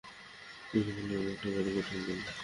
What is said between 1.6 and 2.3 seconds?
কঠিন দিন।